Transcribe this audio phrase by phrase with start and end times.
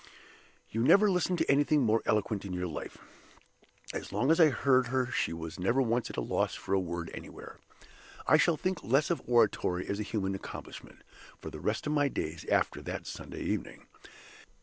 [0.71, 2.97] You never listened to anything more eloquent in your life.
[3.93, 6.79] As long as I heard her she was never once at a loss for a
[6.79, 7.59] word anywhere.
[8.25, 11.03] I shall think less of oratory as a human accomplishment,
[11.39, 13.85] for the rest of my days, after that Sunday evening.